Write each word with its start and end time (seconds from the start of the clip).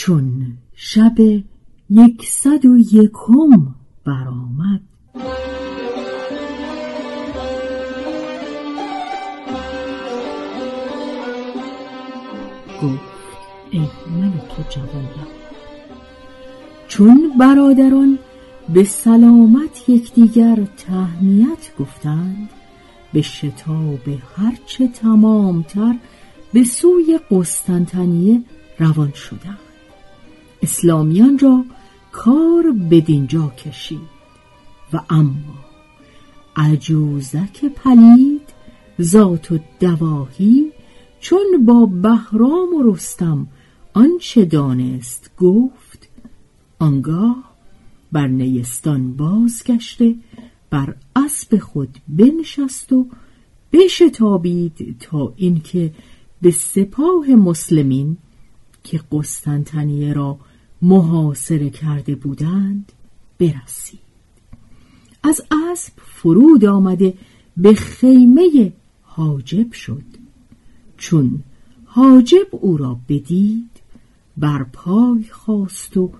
چون 0.00 0.56
شب 0.74 1.14
یکصد 1.90 2.64
و 2.66 2.78
یکم 2.78 3.74
برآمد. 4.04 4.80
گفت 12.82 13.00
ای 13.70 13.80
ملک 14.10 14.70
جوانم 14.70 15.26
چون 16.88 17.32
برادران 17.40 18.18
به 18.68 18.84
سلامت 18.84 19.88
یکدیگر 19.88 20.66
تهنیت 20.76 21.72
گفتند 21.78 22.48
به 23.12 23.22
شتاب 23.22 24.08
هرچه 24.36 24.88
تمامتر 24.88 25.94
به 26.52 26.64
سوی 26.64 27.20
قسطنطنیه 27.30 28.42
روان 28.78 29.12
شدند. 29.12 29.69
اسلامیان 30.62 31.38
را 31.38 31.64
کار 32.12 32.72
بدینجا 32.90 33.48
کشید. 33.48 34.20
و 34.92 35.00
اما 35.10 35.54
عجوزک 36.56 37.64
پلید 37.64 38.42
ذات 39.02 39.52
و 39.52 39.58
دواهی 39.80 40.72
چون 41.20 41.64
با 41.66 41.86
بهرام 41.86 42.74
و 42.74 42.92
رستم 42.92 43.46
آنچه 43.94 44.44
دانست 44.44 45.30
گفت 45.38 46.08
آنگاه 46.78 47.50
بر 48.12 48.26
نیستان 48.26 49.16
بازگشته 49.16 50.14
بر 50.70 50.94
اسب 51.16 51.58
خود 51.58 51.98
بنشست 52.08 52.92
و 52.92 53.06
بشتابید 53.72 54.96
تا 55.00 55.32
اینکه 55.36 55.92
به 56.42 56.50
سپاه 56.50 57.30
مسلمین 57.30 58.16
که 58.84 59.00
قسطنطنیه 59.12 60.12
را 60.12 60.38
محاصره 60.82 61.70
کرده 61.70 62.14
بودند 62.14 62.92
برسید. 63.38 64.00
از 65.22 65.42
اسب 65.68 65.92
فرود 65.96 66.64
آمده 66.64 67.14
به 67.56 67.74
خیمه 67.74 68.72
حاجب 69.02 69.72
شد. 69.72 70.04
چون 70.96 71.42
حاجب 71.84 72.46
او 72.50 72.76
را 72.76 73.00
بدید 73.08 73.70
بر 74.36 74.62
پای 74.62 75.24
خواست 75.30 75.96
و 75.96 76.12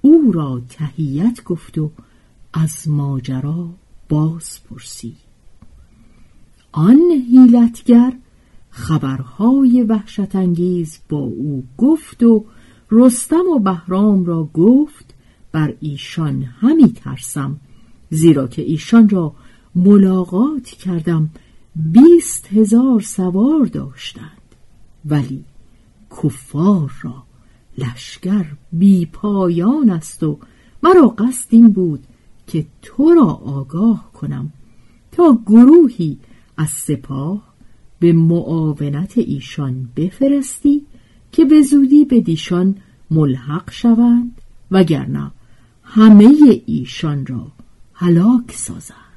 او 0.00 0.32
را 0.32 0.62
تهیت 0.68 1.44
گفت 1.44 1.78
و 1.78 1.90
از 2.52 2.88
ماجرا 2.88 3.68
باز 4.08 4.60
پرسید. 4.70 5.16
آن 6.72 7.00
هیلتگر 7.30 8.12
خبرهای 8.70 9.82
وحشت 9.82 10.36
انگیز 10.36 10.98
با 11.08 11.18
او 11.18 11.64
گفت 11.78 12.22
و 12.22 12.44
رستم 12.94 13.44
و 13.56 13.58
بهرام 13.58 14.24
را 14.24 14.48
گفت 14.54 15.14
بر 15.52 15.74
ایشان 15.80 16.42
همی 16.42 16.92
ترسم 16.92 17.56
زیرا 18.10 18.46
که 18.46 18.62
ایشان 18.62 19.08
را 19.08 19.34
ملاقات 19.74 20.66
کردم 20.66 21.30
بیست 21.76 22.46
هزار 22.52 23.00
سوار 23.00 23.64
داشتند. 23.64 24.38
ولی 25.04 25.44
کفار 26.22 26.92
را 27.02 27.22
لشکر 27.78 28.46
بی 28.72 29.06
پایان 29.06 29.90
است 29.90 30.22
و 30.22 30.38
مرا 30.82 31.08
قصد 31.08 31.46
این 31.50 31.68
بود 31.68 32.06
که 32.46 32.66
تو 32.82 33.10
را 33.14 33.26
آگاه 33.26 34.12
کنم 34.12 34.52
تا 35.12 35.38
گروهی 35.46 36.18
از 36.56 36.70
سپاه 36.70 37.54
به 37.98 38.12
معاونت 38.12 39.18
ایشان 39.18 39.88
بفرستی 39.96 40.86
که 41.32 41.44
به 41.44 41.62
زودی 41.62 42.04
به 42.04 42.20
دیشان 42.20 42.76
ملحق 43.10 43.70
شوند 43.70 44.40
وگرنه 44.70 45.30
همه 45.82 46.62
ایشان 46.66 47.26
را 47.26 47.52
هلاک 47.94 48.52
سازند. 48.52 49.11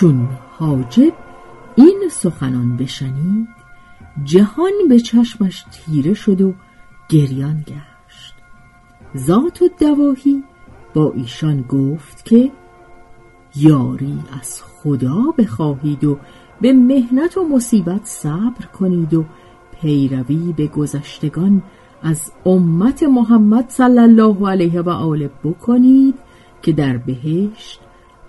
چون 0.00 0.28
حاجب 0.58 1.12
این 1.76 2.08
سخنان 2.10 2.76
بشنید 2.76 3.48
جهان 4.24 4.72
به 4.88 5.00
چشمش 5.00 5.64
تیره 5.72 6.14
شد 6.14 6.40
و 6.40 6.54
گریان 7.08 7.64
گشت. 7.66 8.34
ذات 9.16 9.62
و 9.62 9.68
دواهی 9.80 10.44
با 10.94 11.12
ایشان 11.16 11.62
گفت 11.62 12.24
که 12.24 12.50
یاری 13.56 14.18
از 14.40 14.62
خدا 14.62 15.22
بخواهید 15.38 16.04
و 16.04 16.18
به 16.60 16.72
مهنت 16.72 17.38
و 17.38 17.48
مصیبت 17.48 18.04
صبر 18.04 18.66
کنید 18.78 19.14
و 19.14 19.24
پیروی 19.80 20.52
به 20.56 20.66
گذشتگان 20.66 21.62
از 22.02 22.32
امت 22.46 23.02
محمد 23.02 23.64
صلی 23.68 23.98
الله 23.98 24.48
علیه 24.50 24.80
و 24.80 24.88
آله 24.88 25.30
بکنید 25.44 26.14
که 26.62 26.72
در 26.72 26.96
بهشت 26.96 27.79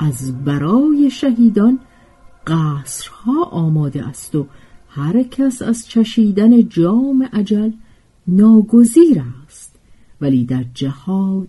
از 0.02 0.44
برای 0.44 1.10
شهیدان 1.12 1.80
قصرها 2.48 3.44
آماده 3.44 4.08
است 4.08 4.36
و 4.36 4.48
هر 4.90 5.24
کس 5.24 5.62
از 5.62 5.88
چشیدن 5.88 6.70
جام 6.70 7.30
عجل 7.34 7.72
ناگزیر 8.28 9.24
است 9.46 9.76
ولی 10.22 10.46
در 10.46 10.66
جهاد 10.74 11.48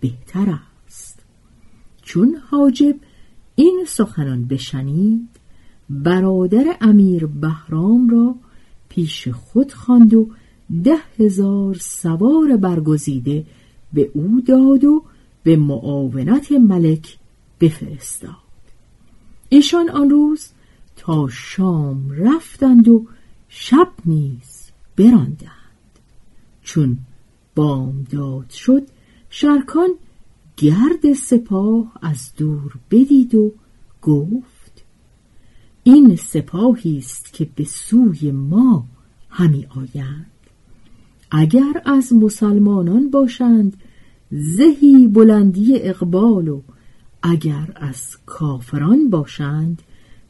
بهتر 0.00 0.58
است. 0.86 1.20
چون 2.02 2.36
حاجب 2.50 2.96
این 3.54 3.84
سخنان 3.88 4.44
بشنید 4.44 5.28
برادر 5.90 6.76
امیر 6.80 7.26
بهرام 7.26 8.08
را 8.08 8.34
پیش 8.88 9.28
خود 9.28 9.72
خواند 9.72 10.14
و 10.14 10.28
ده 10.84 10.98
هزار 11.18 11.74
سوار 11.74 12.56
برگزیده 12.56 13.44
به 13.92 14.10
او 14.14 14.40
داد 14.46 14.84
و 14.84 15.04
به 15.42 15.56
معاونت 15.56 16.52
ملک 16.52 17.18
بفرستاد. 17.62 18.36
ایشان 19.48 19.90
آن 19.90 20.10
روز 20.10 20.46
تا 20.96 21.28
شام 21.28 22.10
رفتند 22.10 22.88
و 22.88 23.06
شب 23.48 23.88
نیز 24.04 24.70
براندند. 24.96 25.92
چون 26.62 26.98
بامداد 27.54 28.50
شد 28.50 28.82
شرکان 29.30 29.88
گرد 30.56 31.12
سپاه 31.12 31.92
از 32.02 32.32
دور 32.36 32.74
بدید 32.90 33.34
و 33.34 33.52
گفت 34.02 34.84
این 35.84 36.16
سپاهی 36.16 36.98
است 36.98 37.32
که 37.32 37.48
به 37.56 37.64
سوی 37.64 38.30
ما 38.30 38.86
همی 39.28 39.66
آیند. 39.76 40.26
اگر 41.30 41.82
از 41.84 42.12
مسلمانان 42.12 43.10
باشند 43.10 43.76
زهی 44.30 45.08
بلندی 45.08 45.78
اقبال 45.78 46.48
و 46.48 46.62
اگر 47.22 47.72
از 47.76 48.16
کافران 48.26 49.10
باشند 49.10 49.82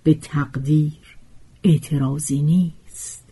به 0.02 0.14
تقدیر 0.14 1.16
اعتراضی 1.64 2.42
نیست. 2.42 3.24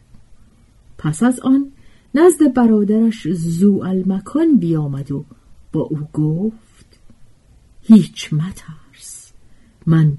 پس 0.99 1.23
از 1.23 1.41
آن 1.41 1.73
نزد 2.15 2.55
برادرش 2.55 3.29
زو 3.29 3.83
المکان 3.85 4.59
بیامد 4.59 5.13
و 5.13 5.25
با 5.73 5.81
او 5.81 6.09
گفت 6.13 7.01
هیچ 7.83 8.33
مترس 8.33 9.33
من 9.87 10.19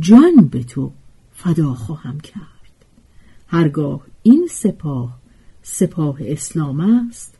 جان 0.00 0.48
به 0.50 0.64
تو 0.64 0.92
فدا 1.32 1.74
خواهم 1.74 2.20
کرد. 2.20 2.44
هرگاه 3.46 4.06
این 4.22 4.48
سپاه 4.50 5.18
سپاه 5.62 6.18
اسلام 6.20 6.80
است 6.80 7.38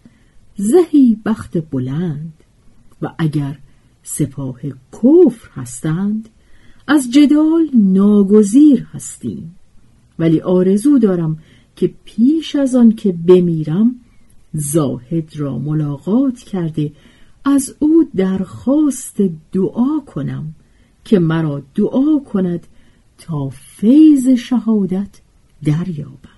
زهی 0.56 1.18
بخت 1.24 1.70
بلند 1.70 2.32
و 3.02 3.08
اگر 3.18 3.58
سپاه 4.04 4.58
کفر 4.92 5.48
هستند 5.54 6.28
از 6.86 7.10
جدال 7.10 7.68
ناگزیر 7.74 8.86
هستیم. 8.92 9.56
ولی 10.18 10.40
آرزو 10.40 10.98
دارم 10.98 11.38
که 11.76 11.94
پیش 12.04 12.56
از 12.56 12.74
آن 12.74 12.92
که 12.92 13.12
بمیرم 13.12 13.94
زاهد 14.52 15.36
را 15.36 15.58
ملاقات 15.58 16.38
کرده 16.38 16.92
از 17.44 17.76
او 17.78 18.10
درخواست 18.16 19.22
دعا 19.52 20.00
کنم 20.06 20.54
که 21.04 21.18
مرا 21.18 21.62
دعا 21.74 22.18
کند 22.18 22.66
تا 23.18 23.48
فیض 23.48 24.28
شهادت 24.28 25.20
دریابم 25.64 26.33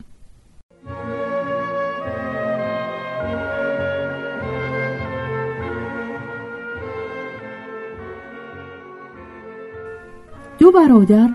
برادر 10.86 11.30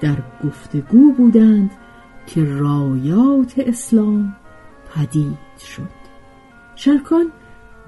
در 0.00 0.16
گفتگو 0.44 1.12
بودند 1.12 1.70
که 2.26 2.44
رایات 2.44 3.54
اسلام 3.56 4.36
پدید 4.94 5.58
شد. 5.58 5.96
شرکان 6.76 7.32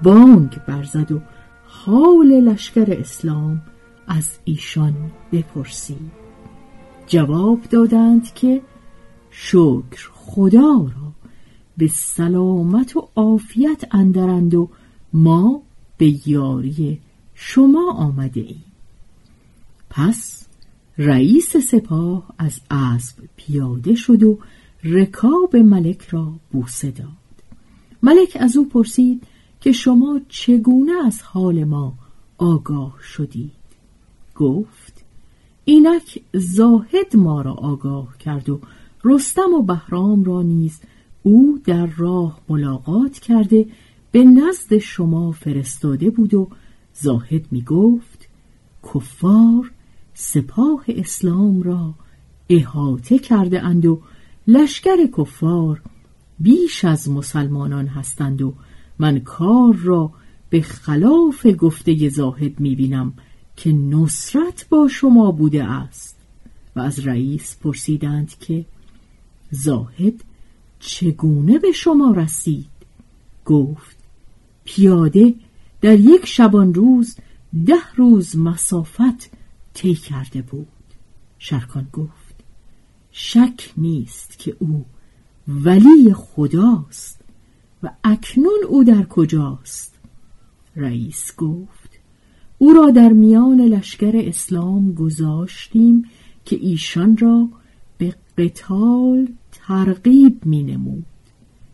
بانگ 0.03 0.59
برزد 0.67 1.11
و 1.11 1.21
حال 1.65 2.27
لشکر 2.27 2.97
اسلام 2.99 3.61
از 4.07 4.39
ایشان 4.43 4.93
بپرسید. 5.31 6.11
جواب 7.07 7.61
دادند 7.61 8.33
که 8.33 8.61
شکر 9.31 10.09
خدا 10.13 10.77
را 10.77 11.13
به 11.77 11.87
سلامت 11.87 12.95
و 12.95 13.09
عافیت 13.15 13.83
اندرند 13.91 14.55
و 14.55 14.69
ما 15.13 15.61
به 15.97 16.29
یاری 16.29 16.99
شما 17.33 17.93
آمده 17.93 18.41
ایم. 18.41 18.63
پس 19.89 20.38
رئیس 21.01 21.57
سپاه 21.57 22.23
از 22.37 22.59
اسب 22.71 23.15
پیاده 23.35 23.95
شد 23.95 24.23
و 24.23 24.39
رکاب 24.83 25.55
ملک 25.55 26.01
را 26.01 26.33
بوسه 26.51 26.91
داد. 26.91 27.07
ملک 28.03 28.37
از 28.39 28.57
او 28.57 28.69
پرسید 28.69 29.23
که 29.61 29.71
شما 29.71 30.21
چگونه 30.29 30.91
از 31.05 31.21
حال 31.21 31.63
ما 31.63 31.93
آگاه 32.37 32.97
شدید؟ 33.01 33.51
گفت 34.35 35.05
اینک 35.65 36.21
زاهد 36.33 37.15
ما 37.15 37.41
را 37.41 37.53
آگاه 37.53 38.17
کرد 38.17 38.49
و 38.49 38.59
رستم 39.03 39.53
و 39.53 39.61
بهرام 39.61 40.23
را 40.23 40.41
نیز 40.41 40.79
او 41.23 41.59
در 41.65 41.85
راه 41.85 42.41
ملاقات 42.49 43.19
کرده 43.19 43.65
به 44.11 44.23
نزد 44.23 44.77
شما 44.77 45.31
فرستاده 45.31 46.09
بود 46.09 46.33
و 46.33 46.47
زاهد 46.93 47.45
می 47.51 47.61
گفت 47.61 48.29
کفار 48.93 49.71
سپاه 50.21 50.83
اسلام 50.87 51.61
را 51.61 51.93
احاطه 52.49 53.19
کرده 53.19 53.61
اند 53.61 53.85
و 53.85 54.01
لشکر 54.47 55.07
کفار 55.17 55.81
بیش 56.39 56.85
از 56.85 57.09
مسلمانان 57.09 57.87
هستند 57.87 58.41
و 58.41 58.53
من 58.99 59.19
کار 59.19 59.73
را 59.73 60.11
به 60.49 60.61
خلاف 60.61 61.47
گفته 61.59 62.09
زاهد 62.09 62.59
می‌بینم 62.59 63.13
که 63.55 63.71
نصرت 63.71 64.69
با 64.69 64.87
شما 64.87 65.31
بوده 65.31 65.63
است. 65.63 66.17
و 66.75 66.79
از 66.79 67.07
رئیس 67.07 67.57
پرسیدند 67.61 68.33
که 68.39 68.65
زاهد 69.51 70.23
چگونه 70.79 71.59
به 71.59 71.71
شما 71.71 72.11
رسید؟ 72.11 72.69
گفت 73.45 73.97
پیاده 74.63 75.33
در 75.81 75.99
یک 75.99 76.25
شبان 76.25 76.73
روز 76.73 77.15
ده 77.65 77.95
روز 77.95 78.37
مسافت 78.37 79.38
طی 79.79 79.93
کرده 79.93 80.41
بود. 80.41 80.67
شرکان 81.37 81.87
گفت 81.93 82.35
شک 83.11 83.73
نیست 83.77 84.39
که 84.39 84.55
او 84.59 84.85
ولی 85.47 86.13
خداست 86.13 87.21
و 87.83 87.89
اکنون 88.03 88.59
او 88.67 88.83
در 88.83 89.03
کجاست. 89.03 89.99
رئیس 90.75 91.35
گفت 91.35 91.99
او 92.57 92.73
را 92.73 92.89
در 92.89 93.09
میان 93.09 93.61
لشکر 93.61 94.11
اسلام 94.15 94.93
گذاشتیم 94.93 96.05
که 96.45 96.55
ایشان 96.55 97.17
را 97.17 97.49
به 97.97 98.15
قتال 98.37 99.27
ترغیب 99.51 100.45
می 100.45 100.63
نمود 100.63 101.05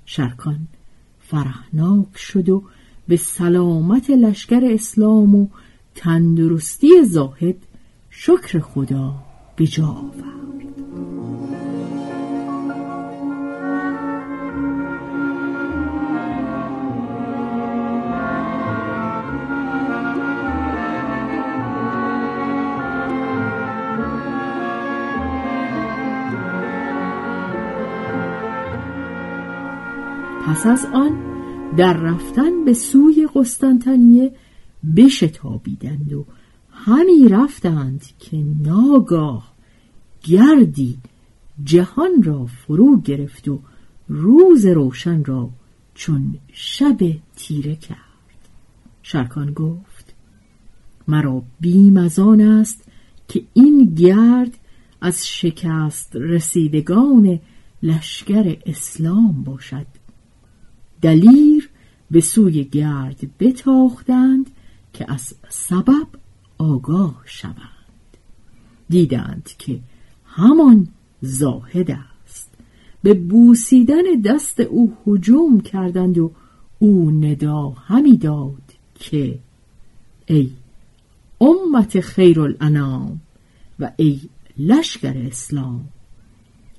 شرکان 0.05 0.67
فرحناک 1.19 2.17
شد 2.17 2.49
و 2.49 2.63
به 3.07 3.17
سلامت 3.17 4.09
لشکر 4.09 4.61
اسلام 4.65 5.35
و 5.35 5.47
تندرستی 5.95 7.03
زاهد 7.03 7.57
شکر 8.17 8.59
خدا 8.59 9.13
به 9.55 9.67
جا 9.67 10.11
پس 30.45 30.65
از 30.65 30.85
آن 30.93 31.19
در 31.77 31.93
رفتن 31.93 32.65
به 32.65 32.73
سوی 32.73 33.27
قسطنطنیه 33.35 34.31
بشتابیدند 34.97 36.13
و 36.13 36.25
همی 36.87 37.29
رفتند 37.29 38.05
که 38.19 38.43
ناگاه 38.61 39.53
گردی 40.23 40.97
جهان 41.63 42.23
را 42.23 42.45
فرو 42.45 43.01
گرفت 43.01 43.47
و 43.47 43.59
روز 44.07 44.65
روشن 44.65 45.23
را 45.23 45.49
چون 45.93 46.37
شب 46.53 46.97
تیره 47.35 47.75
کرد. 47.75 48.49
شرکان 49.03 49.53
گفت 49.53 50.13
مرا 51.07 51.43
بیم 51.59 51.97
از 51.97 52.19
آن 52.19 52.41
است 52.41 52.83
که 53.27 53.43
این 53.53 53.85
گرد 53.85 54.57
از 55.01 55.27
شکست 55.27 56.15
رسیدگان 56.15 57.39
لشکر 57.83 58.57
اسلام 58.65 59.43
باشد. 59.43 59.87
دلیر 61.01 61.69
به 62.11 62.21
سوی 62.21 62.63
گرد 62.63 63.19
بتاختند 63.39 64.49
که 64.93 65.11
از 65.11 65.35
سبب 65.49 66.07
آگاه 66.57 67.21
شوند. 67.25 67.57
دیدند 68.89 69.49
که 69.57 69.79
همان 70.25 70.87
زاهد 71.21 71.91
است. 71.91 72.49
به 73.03 73.13
بوسیدن 73.13 74.03
دست 74.25 74.59
او 74.59 74.97
هجوم 75.07 75.61
کردند 75.61 76.17
و 76.17 76.31
او 76.79 77.11
ندا 77.11 77.69
همی 77.69 78.17
داد 78.17 78.61
که 78.99 79.39
ای 80.25 80.51
امت 81.41 81.99
خیر 81.99 82.41
الانام 82.41 83.19
و 83.79 83.91
ای 83.97 84.19
لشکر 84.57 85.17
اسلام 85.17 85.85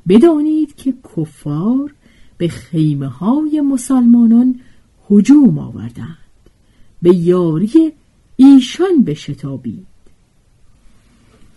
بدانید 0.09 0.75
که 0.75 0.95
کفار 1.17 1.95
به 2.39 2.49
خیمه 2.49 3.07
های 3.07 3.61
مسلمانان 3.61 4.61
هجوم 5.11 5.59
آوردند. 5.59 6.17
به 7.03 7.17
یاری 7.17 7.93
ایشان 8.37 9.05
بشتابید. 9.05 9.87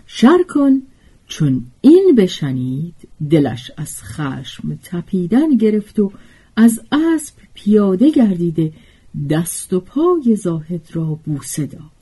شرکان 0.06 0.82
چون 1.28 1.66
این 1.82 2.16
بشنید 2.18 2.96
دلش 3.30 3.72
از 3.78 4.04
خشم 4.04 4.80
تپیدن 4.84 5.58
گرفت 5.58 6.00
و 6.00 6.12
از 6.56 6.82
اسب 6.92 7.34
پیاده 7.54 8.12
گردیده 8.12 8.74
دست 9.30 9.74
و 9.74 9.80
پای 9.80 10.36
زاهد 10.36 10.90
را 10.94 11.20
بوسه 11.26 11.66
داد. 11.66 12.00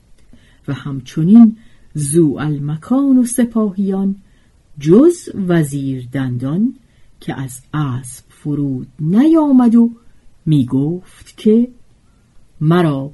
و 0.68 0.72
همچنین 0.72 1.56
زو 1.94 2.36
المکان 2.40 3.18
و 3.18 3.24
سپاهیان 3.24 4.16
جز 4.80 5.28
وزیر 5.34 6.08
دندان 6.12 6.74
که 7.20 7.40
از 7.40 7.60
اسب 7.74 8.24
فرود 8.28 8.88
نیامد 9.00 9.74
و 9.74 9.90
می 10.46 10.66
گفت 10.66 11.36
که 11.36 11.68
مرا 12.60 13.10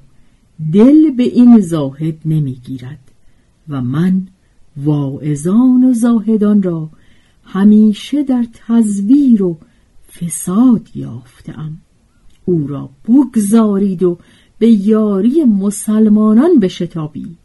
دل 0.72 1.10
به 1.10 1.22
این 1.22 1.60
زاهد 1.60 2.18
نمی‌گیرد 2.24 3.10
و 3.68 3.82
من 3.82 4.26
واعظان 4.76 5.84
و 5.84 5.92
زاهدان 5.92 6.62
را 6.62 6.90
همیشه 7.44 8.22
در 8.22 8.46
تزویر 8.52 9.42
و 9.42 9.58
فساد 10.12 10.88
یافتم. 10.94 11.72
او 12.44 12.66
را 12.66 12.90
بگذارید 13.08 14.02
و 14.02 14.18
به 14.58 14.68
یاری 14.68 15.44
مسلمانان 15.44 16.60
بشتابید. 16.60 17.38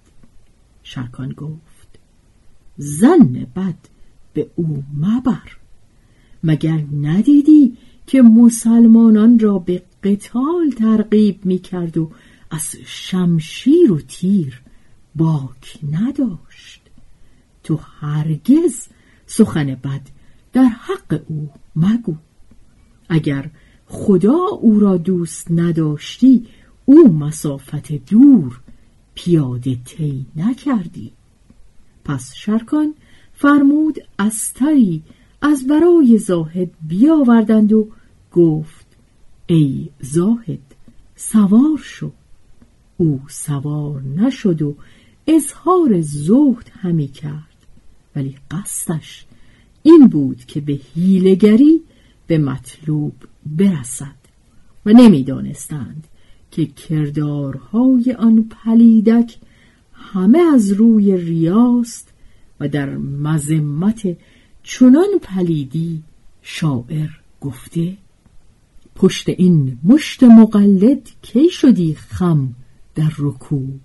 شرکان 0.83 1.29
گفت 1.29 1.99
زن 2.77 3.47
بد 3.55 3.75
به 4.33 4.47
او 4.55 4.83
مبر. 4.97 5.57
مگر 6.43 6.83
ندیدی 7.01 7.77
که 8.07 8.21
مسلمانان 8.21 9.39
را 9.39 9.59
به 9.59 9.81
قتال 10.03 10.69
ترغیب 10.77 11.45
می 11.45 11.59
کرد 11.59 11.97
و 11.97 12.11
از 12.51 12.75
شمشیر 12.85 13.91
و 13.91 14.01
تیر 14.01 14.61
باک 15.15 15.79
نداشت. 15.91 16.81
تو 17.63 17.79
هرگز 17.99 18.87
سخن 19.25 19.65
بد 19.65 20.01
در 20.53 20.63
حق 20.63 21.21
او 21.27 21.49
مگو. 21.75 22.15
اگر 23.09 23.49
خدا 23.85 24.45
او 24.61 24.79
را 24.79 24.97
دوست 24.97 25.51
نداشتی 25.51 26.47
او 26.85 27.13
مسافت 27.13 27.91
دور 27.91 28.59
پیاده 29.13 29.75
طی 29.85 30.25
نکردی. 30.35 31.11
پس 32.05 32.33
شرکان 32.35 32.93
فرمود 33.33 33.99
استری 34.19 35.03
از 35.41 35.67
برای 35.67 36.17
زاهد 36.17 36.71
بیاوردند 36.87 37.73
و 37.73 37.87
گفت 38.31 38.85
ای 39.47 39.89
زاهد 40.01 40.75
سوار 41.15 41.77
شو. 41.83 42.11
او 43.01 43.19
سوار 43.27 44.01
نشد 44.01 44.61
و 44.61 44.75
اظهار 45.27 46.01
زهد 46.01 46.71
همی 46.79 47.07
کرد. 47.07 47.65
ولی 48.15 48.35
قصدش 48.51 49.25
این 49.83 50.07
بود 50.07 50.45
که 50.45 50.61
به 50.61 50.79
هیلگری 50.95 51.81
به 52.27 52.37
مطلوب 52.37 53.13
برسد 53.45 54.19
و 54.85 54.93
نمی‌دانستند 54.93 56.07
که 56.51 56.65
کردارهای 56.65 58.15
آن 58.19 58.49
پلیدک 58.49 59.37
همه 59.93 60.39
از 60.53 60.71
روی 60.71 61.17
ریاست 61.17 62.13
و 62.59 62.67
در 62.67 62.97
مذمت 62.97 64.17
چنان 64.63 65.09
پلیدی 65.21 66.03
شاعر 66.41 67.09
گفته 67.41 67.97
پشت 68.95 69.29
این 69.29 69.77
مشت 69.83 70.23
مقلد 70.23 71.09
کی 71.21 71.49
شدی 71.49 71.95
خم؟ 71.95 72.55
در 72.99 73.11
رکوع 73.17 73.79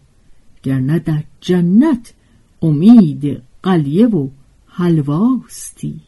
گرنه 0.62 0.98
در 0.98 1.24
جنت 1.40 2.14
امید 2.62 3.42
قلیه 3.62 4.06
و 4.06 4.28
حلواستی 4.66 6.00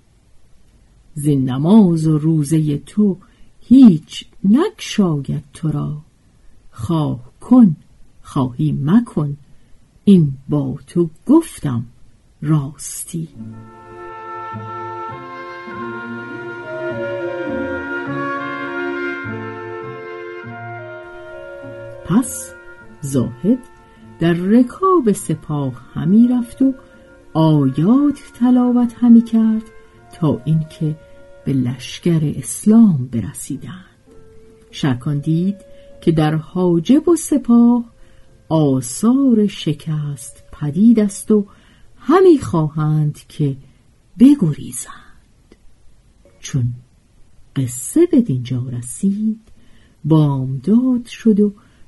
زین 1.15 1.51
نماز 1.51 2.07
و 2.07 2.19
روزه 2.19 2.79
تو 2.79 3.17
هیچ 3.61 4.27
نکشاید 4.45 5.45
تو 5.53 5.71
را. 5.71 5.97
خواه 6.71 7.33
کن 7.41 7.77
خواهی 8.23 8.79
مکن 8.83 9.37
این 10.05 10.35
با 10.49 10.79
تو 10.87 11.11
گفتم 11.27 11.87
راستی. 12.43 13.29
پس 22.05 22.56
زاهد 23.07 23.59
در 24.21 24.33
رکاب 24.33 25.13
سپاه 25.13 25.73
همی 25.95 26.29
رفت 26.29 26.63
و 26.63 26.75
آیات 27.33 28.19
تلاوت 28.35 28.95
همی 29.01 29.23
کرد 29.23 29.63
تا 30.21 30.41
اینکه 30.45 30.97
به 31.45 31.53
لشکر 31.53 32.35
اسلام 32.37 33.09
برسیدند. 33.13 33.85
شرکان 34.71 35.19
دید 35.19 35.57
که 36.01 36.13
در 36.13 36.35
حاجب 36.35 37.09
و 37.09 37.17
سپاه 37.17 37.85
آثار 38.49 39.47
شکست 39.47 40.45
پدید 40.53 41.01
است 41.01 41.31
و 41.31 41.47
همی 41.97 42.39
خواهند 42.39 43.21
که 43.29 43.57
بگریزند. 44.19 45.57
چون 46.41 46.73
قصه 47.57 48.07
به 48.07 48.21
دینجا 48.21 48.63
رسید 48.73 49.41
بامداد 50.05 51.07
شد 51.07 51.41
و 51.41 51.53